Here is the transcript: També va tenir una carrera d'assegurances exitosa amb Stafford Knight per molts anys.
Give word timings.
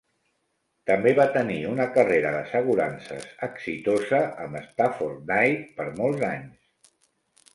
També 0.89 1.11
va 1.17 1.25
tenir 1.35 1.57
una 1.71 1.85
carrera 1.97 2.31
d'assegurances 2.35 3.27
exitosa 3.49 4.23
amb 4.45 4.61
Stafford 4.69 5.23
Knight 5.33 5.69
per 5.81 5.89
molts 6.03 6.25
anys. 6.33 6.93